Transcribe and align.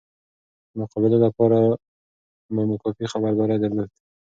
د 0.69 0.71
مقابله 0.81 1.17
لپاره 1.25 1.57
به 2.53 2.61
مو 2.67 2.75
کافي 2.83 3.05
خبرداری 3.13 3.57
درلود. 3.59 3.91